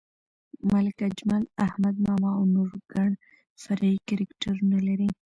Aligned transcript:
ملک 0.71 0.97
اجمل، 1.09 1.43
احمد 1.65 1.95
ماما 2.05 2.31
او 2.37 2.43
نور 2.55 2.69
ګڼ 2.93 3.09
فرعي 3.61 3.95
کرکټرونه 4.07 4.77
لري. 4.87 5.09